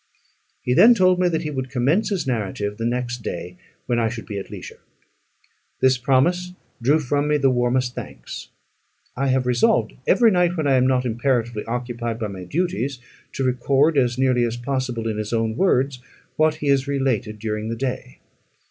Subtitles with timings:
[0.63, 4.09] He then told me, that he would commence his narrative the next day when I
[4.09, 4.79] should be at leisure.
[5.79, 8.49] This promise drew from me the warmest thanks.
[9.15, 12.97] I have resolved every night, when I am not imperatively occupied by my duties,
[13.33, 15.99] to record, as nearly as possible in his own words,
[16.35, 18.21] what he has related during the day.